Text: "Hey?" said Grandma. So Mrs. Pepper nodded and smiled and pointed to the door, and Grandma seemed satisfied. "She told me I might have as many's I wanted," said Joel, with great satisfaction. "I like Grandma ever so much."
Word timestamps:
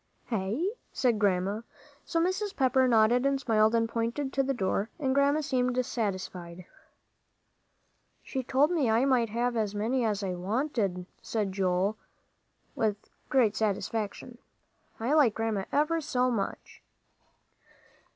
"Hey?" 0.25 0.67
said 0.91 1.19
Grandma. 1.19 1.61
So 2.05 2.19
Mrs. 2.19 2.55
Pepper 2.55 2.87
nodded 2.87 3.23
and 3.23 3.39
smiled 3.39 3.75
and 3.75 3.87
pointed 3.87 4.33
to 4.33 4.41
the 4.41 4.51
door, 4.51 4.89
and 4.97 5.13
Grandma 5.13 5.41
seemed 5.41 5.85
satisfied. 5.85 6.65
"She 8.23 8.41
told 8.41 8.71
me 8.71 8.89
I 8.89 9.05
might 9.05 9.29
have 9.29 9.55
as 9.55 9.75
many's 9.75 10.23
I 10.23 10.33
wanted," 10.33 11.05
said 11.21 11.51
Joel, 11.51 11.97
with 12.73 13.11
great 13.29 13.55
satisfaction. 13.55 14.39
"I 14.99 15.13
like 15.13 15.35
Grandma 15.35 15.65
ever 15.71 16.01
so 16.01 16.31
much." 16.31 16.81